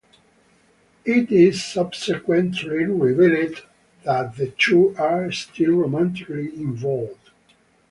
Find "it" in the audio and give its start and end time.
1.05-1.31